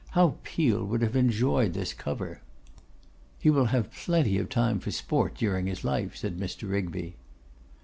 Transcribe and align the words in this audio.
'How 0.13 0.37
Peel 0.41 0.83
would 0.83 1.03
have 1.03 1.15
enjoyed 1.15 1.75
this 1.75 1.93
cover!' 1.93 2.41
'He 3.37 3.51
will 3.51 3.65
have 3.65 3.93
plenty 3.93 4.39
of 4.39 4.49
time 4.49 4.79
for 4.79 4.89
sport 4.89 5.35
during 5.35 5.67
his 5.67 5.83
life,' 5.83 6.17
said 6.17 6.39
Mr. 6.39 6.67
Rigby. 6.67 7.17